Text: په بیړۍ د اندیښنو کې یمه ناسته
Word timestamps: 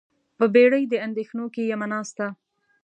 په 0.37 0.45
بیړۍ 0.53 0.83
د 0.89 0.93
اندیښنو 1.07 1.45
کې 1.53 1.63
یمه 1.71 1.87
ناسته 1.93 2.25